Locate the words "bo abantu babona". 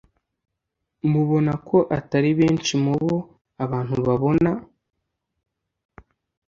3.01-4.51